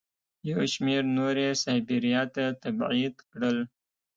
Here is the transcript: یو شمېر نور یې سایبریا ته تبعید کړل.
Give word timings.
یو 0.49 0.61
شمېر 0.73 1.03
نور 1.17 1.35
یې 1.43 1.51
سایبریا 1.63 2.21
ته 2.35 2.43
تبعید 2.61 3.15
کړل. 3.29 3.57